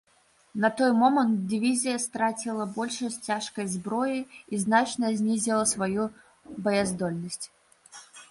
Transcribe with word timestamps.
На 0.61 0.69
той 0.77 0.91
момант 0.99 1.33
дывізія 1.51 1.97
страціла 2.05 2.65
большасць 2.77 3.19
цяжкай 3.27 3.69
зброі 3.75 4.19
і 4.55 4.61
значна 4.65 5.13
знізіла 5.21 5.65
сваю 5.73 6.07
баяздольнасць. 6.69 7.45